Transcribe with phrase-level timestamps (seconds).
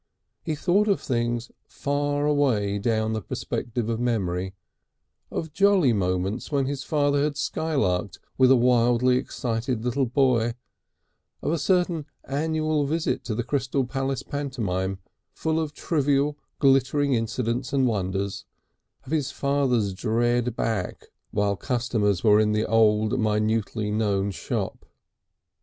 [0.41, 4.55] He thought of things far away down the perspective of memory,
[5.29, 10.55] of jolly moments when his father had skylarked with a wildly excited little boy,
[11.43, 14.97] of a certain annual visit to the Crystal Palace pantomime,
[15.33, 18.45] full of trivial glittering incidents and wonders,
[19.05, 24.83] of his father's dread back while customers were in the old, minutely known shop.